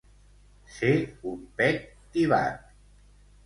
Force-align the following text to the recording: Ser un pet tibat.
Ser 0.77 0.89
un 1.33 1.45
pet 1.61 1.87
tibat. 2.17 2.69